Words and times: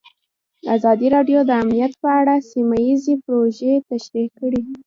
ازادي 0.75 1.07
راډیو 1.15 1.39
د 1.45 1.51
امنیت 1.61 1.93
په 2.03 2.09
اړه 2.19 2.35
سیمه 2.51 2.77
ییزې 2.85 3.13
پروژې 3.25 3.73
تشریح 3.89 4.27
کړې. 4.39 4.61